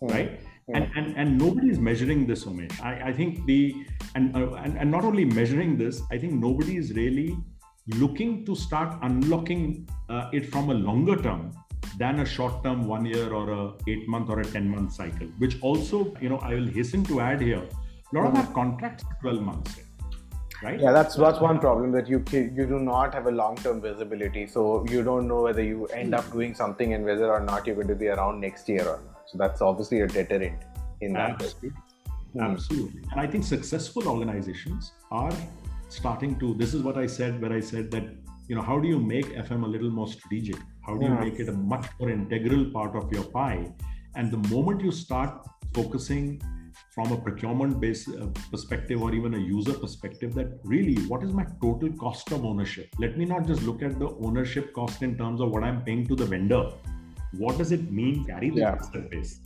[0.00, 0.40] right?
[0.74, 2.80] And, and and nobody is measuring this, Umesh.
[2.82, 6.76] I, I think the and, uh, and and not only measuring this, I think nobody
[6.76, 7.36] is really
[7.94, 11.52] looking to start unlocking uh, it from a longer term
[11.98, 15.26] than a short term one year or a eight month or a 10 month cycle
[15.38, 17.64] which also you know i will hasten to add here
[18.12, 19.80] a lot of our contracts are 12 months
[20.62, 20.80] right?
[20.80, 24.46] Yeah that's that's one problem that you you do not have a long term visibility
[24.46, 27.76] so you don't know whether you end up doing something and whether or not you're
[27.76, 29.22] going to be around next year or not.
[29.26, 30.62] So that's obviously a deterrent
[31.00, 31.70] in that absolutely
[32.32, 32.40] hmm.
[32.40, 33.02] absolutely.
[33.10, 35.32] And i think successful organizations are
[35.88, 38.04] starting to this is what i said where i said that
[38.48, 41.40] you know how do you make fm a little more strategic how do you make
[41.40, 43.72] it a much more integral part of your pie?
[44.14, 46.40] And the moment you start focusing
[46.94, 51.32] from a procurement based uh, perspective or even a user perspective that really what is
[51.32, 52.88] my total cost of ownership?
[52.98, 56.06] Let me not just look at the ownership cost in terms of what i'm paying
[56.06, 56.70] to the vendor
[57.38, 58.72] what does it mean carry the yeah.
[58.72, 59.04] asset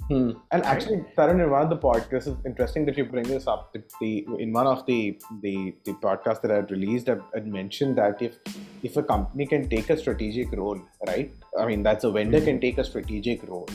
[0.09, 0.31] hmm.
[0.53, 3.75] and actually Tarun, in one of the podcasts it's interesting that you bring this up
[4.01, 8.23] the, in one of the the, the podcasts that i released I, I mentioned that
[8.23, 8.37] if
[8.83, 12.47] if a company can take a strategic role right i mean that's a vendor mm-hmm.
[12.47, 13.69] can take a strategic role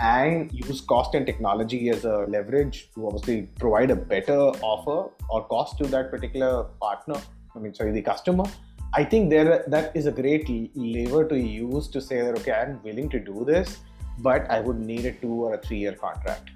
[0.00, 4.38] and use cost and technology as a leverage to obviously provide a better
[4.72, 7.20] offer or cost to that particular partner
[7.54, 8.44] i mean sorry the customer
[8.96, 12.80] i think there that is a great lever to use to say that okay i'm
[12.82, 13.78] willing to do this
[14.18, 16.50] but i would need a two or a three year contract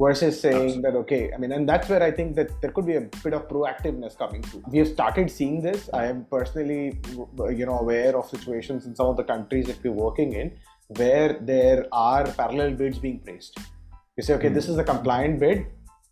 [0.00, 0.82] versus saying Absolutely.
[0.82, 3.34] that okay i mean and that's where i think that there could be a bit
[3.38, 6.98] of proactiveness coming through we have started seeing this i am personally
[7.60, 10.52] you know aware of situations in some of the countries that we're working in
[10.88, 13.58] where there are parallel bids being placed.
[14.16, 14.54] You say, okay, mm.
[14.54, 15.66] this is a compliant bid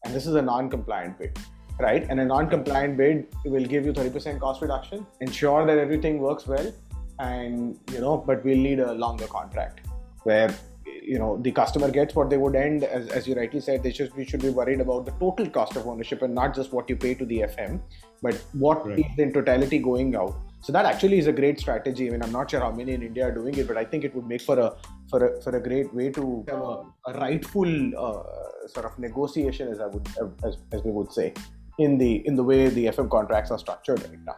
[0.05, 1.39] and this is a non-compliant bid,
[1.79, 2.07] right?
[2.09, 6.73] And a non-compliant bid will give you 30% cost reduction, ensure that everything works well,
[7.19, 9.81] and you know, but we'll need a longer contract
[10.25, 10.55] where
[11.03, 13.93] you know the customer gets what they would end as, as you rightly said they
[13.93, 16.89] should we should be worried about the total cost of ownership and not just what
[16.89, 17.81] you pay to the fm
[18.23, 18.99] but what right.
[18.99, 20.35] is in totality going out
[20.67, 22.09] so that actually is a great strategy.
[22.09, 24.03] I mean, I'm not sure how many in India are doing it, but I think
[24.03, 24.75] it would make for a
[25.11, 29.69] for a, for a great way to have a, a rightful uh, sort of negotiation,
[29.69, 30.09] as I would
[30.45, 31.35] as, as we would say,
[31.79, 34.37] in the in the way the FM contracts are structured right now.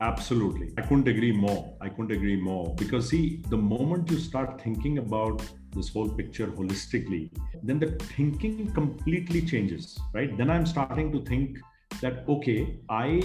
[0.00, 0.72] Absolutely.
[0.76, 1.74] I couldn't agree more.
[1.80, 2.74] I couldn't agree more.
[2.74, 5.42] Because, see, the moment you start thinking about
[5.74, 7.30] this whole picture holistically,
[7.62, 10.36] then the thinking completely changes, right?
[10.36, 11.56] Then I'm starting to think
[12.00, 13.22] that okay i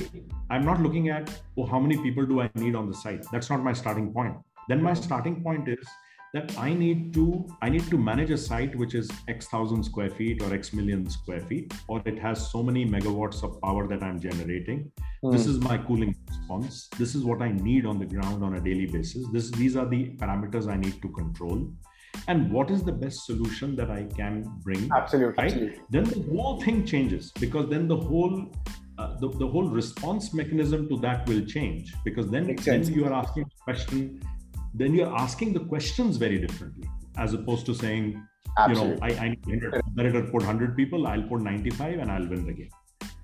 [0.49, 3.49] i'm not looking at oh how many people do i need on the site that's
[3.49, 4.35] not my starting point
[4.69, 5.87] then my starting point is
[6.33, 10.09] that i need to i need to manage a site which is x thousand square
[10.09, 14.01] feet or x million square feet or it has so many megawatts of power that
[14.01, 14.91] i'm generating
[15.23, 15.31] mm.
[15.31, 18.61] this is my cooling response this is what i need on the ground on a
[18.61, 21.67] daily basis this these are the parameters i need to control
[22.27, 24.89] and what is the best solution that I can bring.
[24.93, 25.33] Absolutely.
[25.41, 25.51] Right?
[25.51, 25.81] Absolutely.
[25.89, 28.51] Then the whole thing changes because then the whole
[28.97, 33.13] uh, the, the whole response mechanism to that will change because then, then you are
[33.13, 34.21] asking question
[34.73, 38.21] then you're asking the questions very differently as opposed to saying
[38.57, 38.93] Absolutely.
[38.93, 39.63] you know I, I need
[39.95, 42.69] better put 100 people I'll put 95 and I'll win the game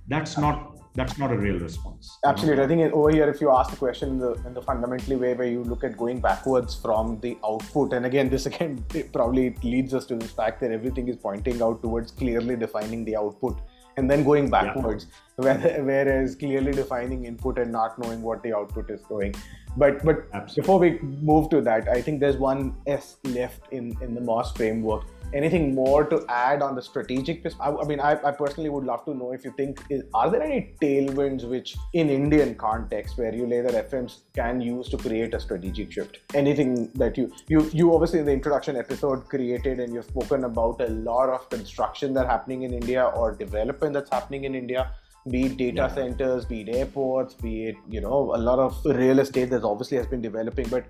[0.08, 2.18] that's not that's not a real response.
[2.26, 2.64] Absolutely.
[2.64, 5.36] I think over here, if you ask the question in the, in the fundamentally way
[5.36, 8.84] where you look at going backwards from the output, and again, this again
[9.14, 13.16] probably leads us to the fact that everything is pointing out towards clearly defining the
[13.16, 13.62] output
[13.98, 15.16] and then going backwards, yeah.
[15.38, 19.36] Whereas clearly defining input and not knowing what the output is going
[19.78, 20.62] But but Absolutely.
[20.62, 24.52] before we move to that, I think there's one S left in in the MOS
[24.54, 25.06] framework.
[25.40, 29.04] Anything more to add on the strategic I, I mean I, I, personally would love
[29.06, 33.36] to know if you think is, are there any tailwinds which in indian context where
[33.40, 36.20] you lay that fms can use to create a strategic shift?
[36.34, 36.72] Anything
[37.04, 40.88] that you you you obviously in the introduction episode created and you've spoken about a
[41.10, 44.90] lot of construction that's happening in india or development that's happening in india
[45.30, 45.88] be it data yeah.
[45.88, 49.98] centers be it airports be it you know a lot of real estate that obviously
[49.98, 50.86] has been developing but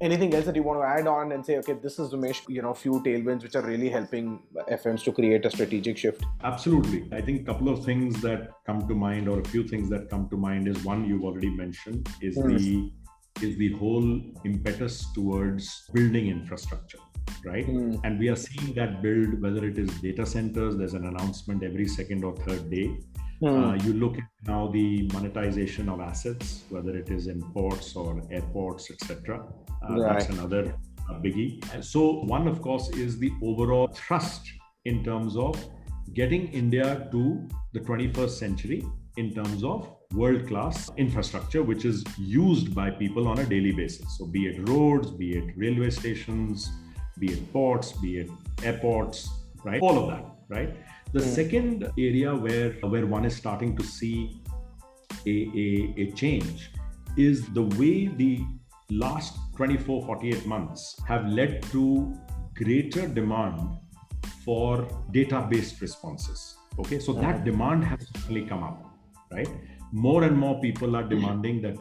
[0.00, 2.62] anything else that you want to add on and say okay this is Umesh you
[2.62, 7.20] know few tailwinds which are really helping fms to create a strategic shift absolutely i
[7.20, 10.28] think a couple of things that come to mind or a few things that come
[10.28, 12.58] to mind is one you've already mentioned is mm.
[12.58, 12.92] the
[13.46, 16.98] is the whole impetus towards building infrastructure
[17.44, 17.66] right?
[17.66, 18.00] Mm.
[18.04, 21.86] And we are seeing that build, whether it is data centers, there's an announcement every
[21.86, 22.96] second or third day.
[23.42, 23.80] Mm.
[23.80, 28.22] Uh, you look at now the monetization of assets, whether it is in ports or
[28.30, 29.44] airports, etc.
[29.82, 30.12] Uh, right.
[30.12, 30.74] That's another
[31.10, 31.62] uh, biggie.
[31.84, 34.46] So, one, of course, is the overall thrust
[34.84, 35.62] in terms of
[36.12, 38.84] getting India to the 21st century
[39.16, 44.06] in terms of world class infrastructure, which is used by people on a daily basis.
[44.16, 46.70] So, be it roads, be it railway stations,
[47.18, 48.30] be it ports, be it
[48.62, 49.28] airports,
[49.64, 49.80] right?
[49.82, 50.76] All of that, right?
[51.14, 51.34] The mm.
[51.34, 54.42] second area where, where one is starting to see
[55.24, 56.70] a, a, a change
[57.16, 58.44] is the way the
[58.90, 62.12] last 24, 48 months have led to
[62.56, 63.60] greater demand
[64.44, 66.56] for data-based responses.
[66.80, 67.44] Okay, so that hmm.
[67.44, 68.84] demand has certainly come up,
[69.32, 69.48] right?
[69.92, 71.76] More and more people are demanding that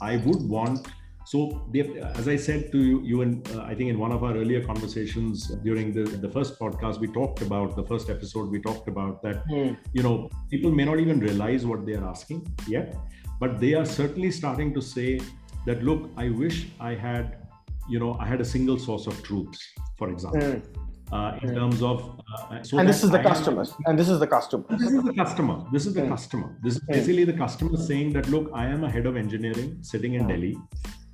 [0.00, 0.86] I would want.
[1.24, 1.70] So,
[2.14, 4.64] as I said to you, you and uh, I think in one of our earlier
[4.64, 8.50] conversations during the, the first podcast, we talked about the first episode.
[8.50, 9.46] We talked about that.
[9.48, 9.76] Mm.
[9.92, 12.96] You know, people may not even realize what they are asking yet,
[13.38, 15.20] but they are certainly starting to say
[15.66, 17.46] that look, I wish I had,
[17.88, 19.56] you know, I had a single source of truth,
[19.96, 20.40] for example.
[20.40, 20.82] Mm
[21.12, 22.20] uh, in terms of.
[22.50, 23.64] Uh, so and this is the I customer.
[23.86, 24.64] and this is the customer.
[24.70, 25.64] This is the customer.
[25.72, 26.56] This is the customer.
[26.62, 30.14] This is basically the customer saying that look, I am a head of engineering sitting
[30.14, 30.56] in Delhi.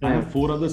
[0.02, 0.32] I have mm-hmm.
[0.32, 0.68] four other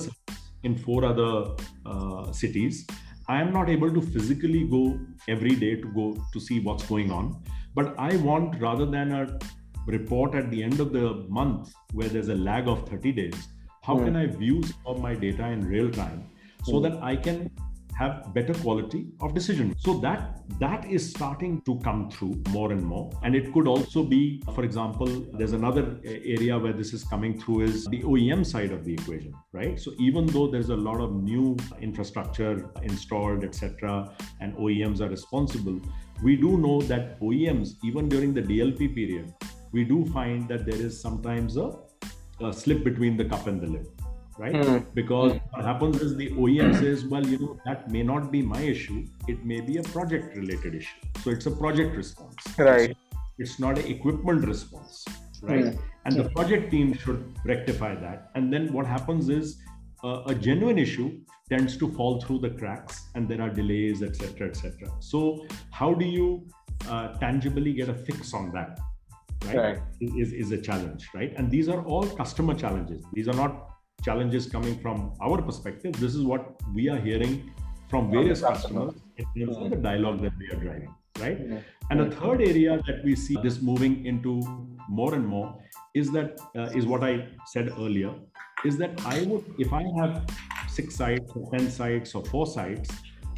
[0.64, 2.86] in four other uh, cities.
[3.28, 7.12] I am not able to physically go every day to go to see what's going
[7.12, 7.42] on,
[7.74, 9.40] but I want rather than a
[9.88, 13.48] report at the end of the month where there's a lag of 30 days,
[13.84, 14.06] how mm.
[14.06, 16.30] can I view some of my data in real time
[16.64, 16.84] so mm.
[16.84, 17.52] that I can
[17.96, 19.76] have better quality of decision.
[19.78, 23.10] So that that is starting to come through more and more.
[23.24, 27.40] And it could also be for example there's another uh, area where this is coming
[27.40, 29.80] through is the OEM side of the equation right?
[29.80, 35.80] So even though there's a lot of new infrastructure installed etc and OEMs are responsible
[36.24, 39.34] we do know that OEMs even during the DLP period
[39.72, 41.72] we do find that there is sometimes a,
[42.42, 43.95] a slip between the cup and the lip
[44.38, 44.54] right?
[44.54, 44.86] Mm.
[44.94, 45.42] Because mm.
[45.52, 49.06] what happens is the OEM says, well, you know, that may not be my issue.
[49.28, 51.00] It may be a project related issue.
[51.24, 52.36] So it's a project response.
[52.58, 52.96] Right.
[53.38, 55.06] It's not an equipment response,
[55.42, 55.66] right?
[55.66, 55.80] Mm.
[56.06, 58.32] And the project team should rectify that.
[58.36, 59.58] And then what happens is
[60.04, 61.20] uh, a genuine issue
[61.50, 64.90] tends to fall through the cracks and there are delays, etc., etc.
[65.00, 66.48] So how do you
[66.90, 68.80] uh, tangibly get a fix on that?
[69.46, 69.58] Right?
[69.58, 69.80] right.
[70.00, 71.34] Is, is a challenge, right?
[71.38, 73.04] And these are all customer challenges.
[73.14, 73.75] These are not
[74.06, 75.94] challenges coming from our perspective.
[75.94, 77.52] This is what we are hearing
[77.90, 81.40] from various customers in terms of the dialogue that we are driving, right?
[81.90, 84.42] And the third area that we see this moving into
[84.90, 85.50] more and more
[85.94, 88.14] is that uh, is what I said earlier,
[88.64, 90.14] is that I would if I have
[90.68, 92.90] six sites or ten sites or four sites,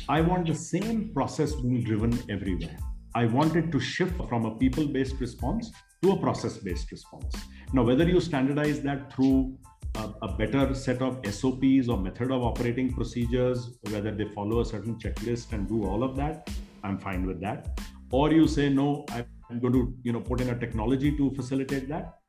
[0.09, 2.77] I want the same process being driven everywhere.
[3.15, 5.71] I wanted to shift from a people-based response
[6.03, 7.33] to a process-based response.
[7.73, 9.57] Now, whether you standardize that through
[9.97, 14.65] a, a, better set of SOPs or method of operating procedures, whether they follow a
[14.65, 16.49] certain checklist and do all of that,
[16.83, 17.79] I'm fine with that.
[18.11, 21.89] Or you say, no, I'm going to, you know, put in a technology to facilitate
[21.89, 22.19] that.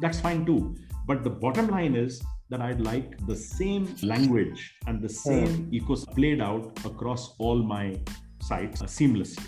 [0.00, 0.76] That's fine too.
[1.06, 5.80] But the bottom line is that I'd like the same language and the same mm.
[5.80, 7.98] ecosystem played out across all my
[8.40, 9.46] sites seamlessly.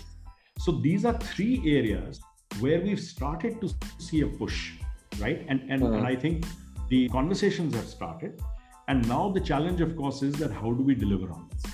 [0.59, 2.19] So these are three areas
[2.59, 4.73] where we've started to see a push,
[5.19, 5.45] right?
[5.49, 6.45] And and, and I think
[6.89, 8.41] the conversations have started.
[8.87, 11.71] And now the challenge, of course, is that how do we deliver on this?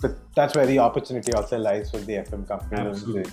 [0.00, 2.80] But that's where the opportunity also lies for the FM company.
[2.80, 3.32] Absolutely.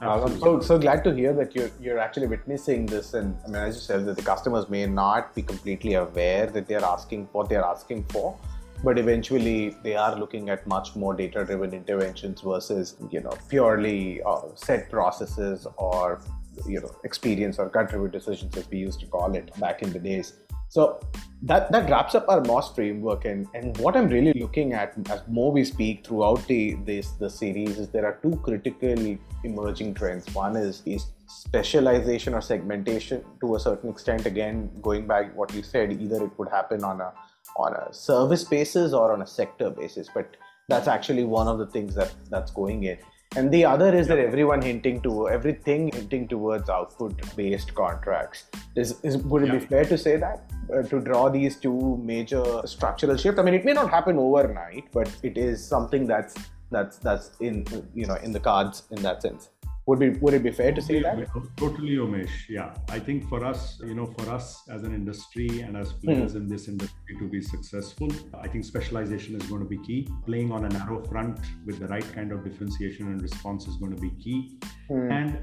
[0.00, 0.34] Absolutely.
[0.34, 3.62] I'm so, so glad to hear that you're you're actually witnessing this, and I mean,
[3.62, 7.48] as you said, that the customers may not be completely aware that they're asking what
[7.48, 8.38] they're asking for,
[8.84, 14.42] but eventually they are looking at much more data-driven interventions versus you know purely uh,
[14.54, 16.20] set processes or
[16.66, 19.98] you know experience or contribute decisions as we used to call it back in the
[19.98, 20.34] days.
[20.68, 21.00] So
[21.42, 25.20] that that wraps up our MOS framework and and what i'm really looking at as
[25.28, 30.34] more we speak throughout the this the series is there are two critical emerging trends.
[30.34, 34.26] One is is specialization or segmentation to a certain extent.
[34.26, 37.12] Again going back what you said either it would happen on a
[37.56, 40.36] on a service basis or on a sector basis but
[40.68, 42.98] that's actually one of the things that that's going in
[43.34, 48.44] and the other is that everyone hinting to everything hinting towards output based contracts.
[48.76, 49.58] Is, is would it yeah.
[49.58, 53.38] be fair to say that uh, to draw these two major structural shifts?
[53.38, 56.34] I mean it may not happen overnight but it is something that's
[56.70, 57.64] that's that's in
[57.94, 59.50] you know in the cards in that sense
[59.86, 61.28] Would be would it be fair to say that?
[61.56, 62.48] Totally, Umesh.
[62.48, 66.32] Yeah, I think for us, you know, for us as an industry and as players
[66.32, 66.38] mm.
[66.40, 70.08] in this industry to be successful, I think specialization is going to be key.
[70.24, 73.94] Playing on a narrow front with the right kind of differentiation and response is going
[73.94, 74.58] to be key.
[74.90, 75.12] Mm.
[75.12, 75.38] And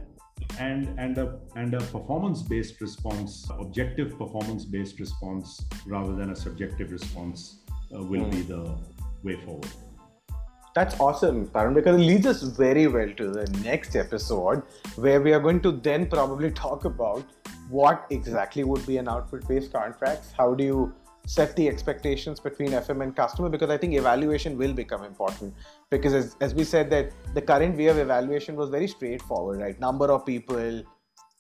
[0.60, 6.36] and and a and a performance based response objective performance based response rather than a
[6.36, 7.64] subjective response
[7.96, 8.32] uh, will mm.
[8.32, 8.78] be the
[9.24, 9.72] way forward
[10.74, 14.64] that's awesome, Tarun, because it leads us very well to the next episode
[14.96, 17.24] where we are going to then probably talk about
[17.70, 20.32] what exactly would be an output based contracts.
[20.32, 20.94] How do you
[21.26, 23.50] set the expectations between FM and customer?
[23.50, 25.54] Because I think evaluation will become important.
[25.90, 29.80] Because as, as we said, that the current way of evaluation was very straightforward, right?
[29.80, 30.84] Number of people,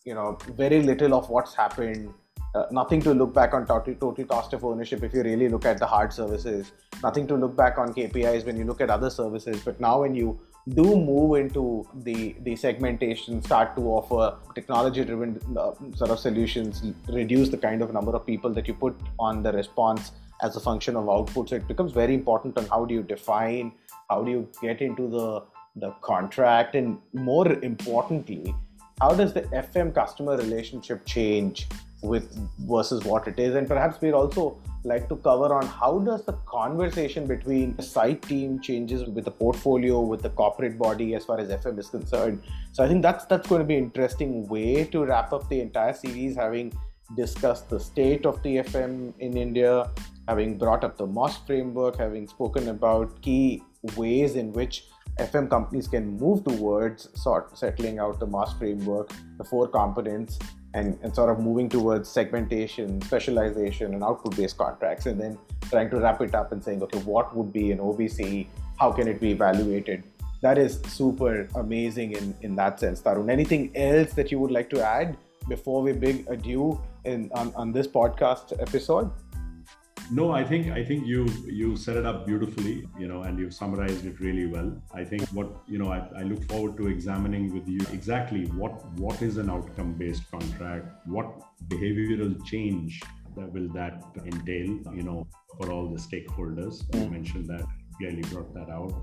[0.05, 2.13] you know, very little of what's happened
[2.55, 5.65] uh, nothing to look back on total, total cost of ownership if you really look
[5.65, 6.71] at the hard services.
[7.01, 9.61] Nothing to look back on KPIs when you look at other services.
[9.65, 10.39] But now when you
[10.69, 17.49] do move into the the segmentation, start to offer technology-driven uh, sort of solutions, reduce
[17.49, 20.95] the kind of number of people that you put on the response as a function
[20.95, 21.49] of output.
[21.49, 23.73] So it becomes very important on how do you define,
[24.09, 25.43] how do you get into the
[25.75, 28.55] the contract, and more importantly,
[29.01, 31.67] how does the FM customer relationship change
[32.03, 33.55] with versus what it is.
[33.55, 38.21] And perhaps we'd also like to cover on how does the conversation between the site
[38.21, 42.43] team changes with the portfolio with the corporate body as far as fm is concerned.
[42.73, 45.61] So i think that's that's going to be an interesting way to wrap up the
[45.61, 46.73] entire series having
[47.15, 49.89] discussed the state of the fm in india
[50.27, 53.61] having brought up the MOS framework having spoken about key
[53.97, 54.85] ways in which
[55.19, 60.39] FM companies can move towards sort settling out the MOS framework, the four components,
[60.73, 65.37] and, and sort of moving towards segmentation, specialization, and output based contracts, and then
[65.69, 68.47] trying to wrap it up and saying, okay, what would be an OBC?
[68.79, 70.03] How can it be evaluated?
[70.41, 73.29] That is super amazing in, in that sense, Tarun.
[73.31, 75.15] Anything else that you would like to add
[75.47, 79.11] before we bid adieu in, on, on this podcast episode?
[80.11, 83.53] No, I think I think you you set it up beautifully, you know, and you've
[83.53, 84.71] summarized it really well.
[84.93, 88.85] I think what you know, I, I look forward to examining with you exactly what
[88.99, 91.27] what is an outcome-based contract, what
[91.67, 93.01] behavioral change
[93.35, 95.27] that will that entail, you know,
[95.57, 96.83] for all the stakeholders.
[96.93, 97.11] You mm.
[97.11, 97.65] mentioned that,
[97.97, 98.93] clearly brought that out.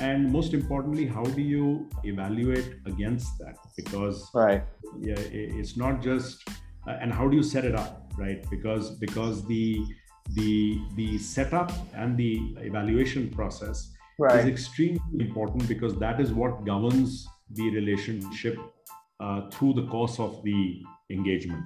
[0.00, 3.56] And most importantly, how do you evaluate against that?
[3.76, 4.64] Because right.
[5.00, 6.48] yeah, it's not just
[6.86, 8.44] uh, and how do you set it up, right?
[8.50, 9.84] Because because the
[10.30, 14.40] the the setup and the evaluation process right.
[14.40, 18.58] is extremely important because that is what governs the relationship
[19.20, 21.64] uh, through the course of the engagement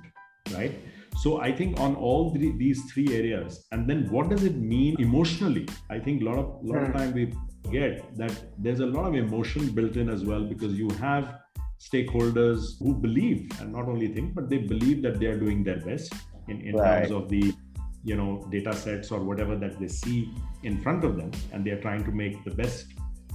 [0.52, 0.72] right
[1.16, 4.96] so i think on all the, these three areas and then what does it mean
[4.98, 6.98] emotionally i think a lot of lot of hmm.
[6.98, 7.32] time we
[7.64, 11.38] forget that there's a lot of emotion built in as well because you have
[11.80, 15.80] stakeholders who believe and not only think but they believe that they are doing their
[15.80, 16.12] best
[16.48, 17.00] in, in right.
[17.00, 17.54] terms of the
[18.10, 20.18] you know data sets or whatever that they see
[20.62, 22.86] in front of them and they're trying to make the best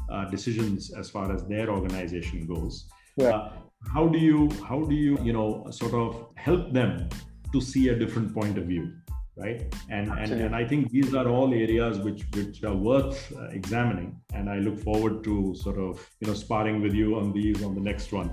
[0.09, 2.85] uh, decisions as far as their organization goes.
[3.17, 3.35] Yeah.
[3.35, 3.51] Uh,
[3.93, 7.09] how do you how do you you know sort of help them
[7.53, 8.91] to see a different point of view
[9.35, 9.61] right?
[9.89, 14.11] And and, and i think these are all areas which which are worth uh, examining
[14.33, 17.73] and i look forward to sort of you know sparring with you on these on
[17.75, 18.29] the next one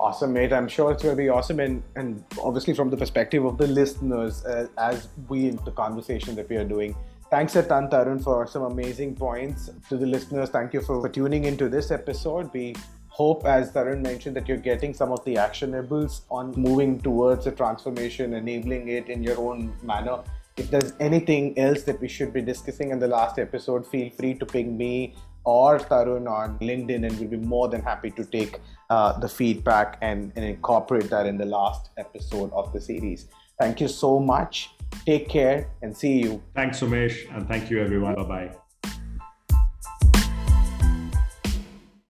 [0.00, 0.52] Awesome, mate.
[0.52, 1.58] I'm sure it's going to be awesome.
[1.58, 6.36] And, and obviously, from the perspective of the listeners, uh, as we, in the conversation
[6.36, 6.94] that we are doing,
[7.30, 9.70] thanks a ton, Tarun, for some amazing points.
[9.88, 12.48] To the listeners, thank you for tuning into this episode.
[12.52, 12.76] We
[13.08, 17.50] hope, as Tarun mentioned, that you're getting some of the actionables on moving towards a
[17.50, 20.20] transformation, enabling it in your own manner.
[20.56, 24.34] If there's anything else that we should be discussing in the last episode, feel free
[24.34, 25.16] to ping me
[25.48, 29.96] or Tarun on LinkedIn, and we'll be more than happy to take uh, the feedback
[30.02, 33.28] and, and incorporate that in the last episode of the series.
[33.58, 34.70] Thank you so much.
[35.06, 36.42] Take care and see you.
[36.54, 38.14] Thanks, Umesh, and thank you, everyone.
[38.14, 38.67] Bye bye.